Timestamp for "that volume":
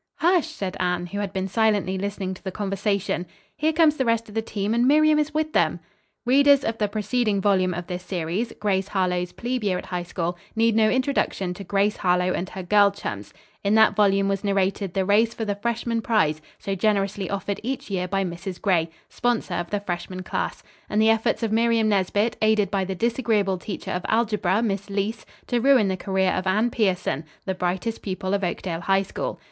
13.75-14.27